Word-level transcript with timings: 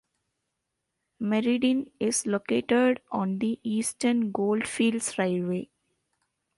Merredin 1.21 1.91
is 1.99 2.25
located 2.25 3.01
on 3.11 3.37
the 3.37 3.59
Eastern 3.61 4.31
Goldfields 4.31 5.15
Railway. 5.19 5.69